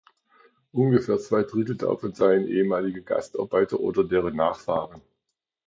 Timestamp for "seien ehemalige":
2.15-3.03